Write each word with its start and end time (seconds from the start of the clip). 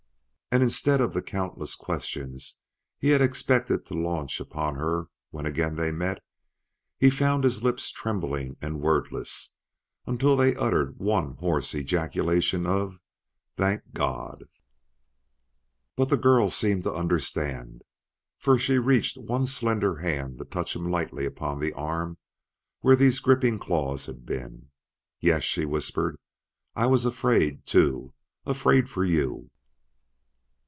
And 0.53 0.61
instead 0.61 0.99
of 0.99 1.13
the 1.13 1.21
countless 1.21 1.75
questions 1.75 2.57
he 2.99 3.07
had 3.11 3.21
expected 3.21 3.85
to 3.85 3.93
launch 3.93 4.41
upon 4.41 4.75
her 4.75 5.07
when 5.29 5.45
again 5.45 5.77
they 5.77 5.91
met, 5.91 6.21
he 6.97 7.09
found 7.09 7.45
his 7.45 7.63
lips 7.63 7.89
trembling 7.89 8.57
and 8.61 8.81
wordless 8.81 9.55
until 10.05 10.35
they 10.35 10.53
uttered 10.57 10.99
one 10.99 11.35
hoarse 11.35 11.73
ejaculation 11.73 12.65
of: 12.65 12.99
"Thank 13.55 13.93
God!" 13.93 14.43
But 15.95 16.09
the 16.09 16.17
girl 16.17 16.49
seemed 16.49 16.83
to 16.83 16.93
understand, 16.93 17.83
for 18.37 18.59
she 18.59 18.77
reached 18.77 19.17
one 19.17 19.47
slender 19.47 19.99
hand 19.99 20.37
to 20.39 20.43
touch 20.43 20.75
him 20.75 20.83
lightly 20.91 21.25
upon 21.25 21.61
the 21.61 21.71
arm 21.71 22.17
where 22.81 22.97
these 22.97 23.21
gripping 23.21 23.57
claws 23.57 24.05
had 24.07 24.25
been. 24.25 24.69
"Yes," 25.21 25.45
she 25.45 25.63
whispered; 25.63 26.17
"I 26.75 26.87
was 26.87 27.05
afraid, 27.05 27.65
too 27.65 28.13
afraid 28.45 28.89
for 28.89 29.05
you!" 29.05 29.49